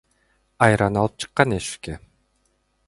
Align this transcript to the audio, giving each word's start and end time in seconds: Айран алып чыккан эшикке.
Айран 0.67 0.97
алып 1.03 1.21
чыккан 1.25 1.55
эшикке. 1.59 2.01